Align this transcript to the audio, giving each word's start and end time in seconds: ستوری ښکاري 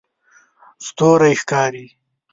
ستوری 0.85 1.33
ښکاري 1.41 1.85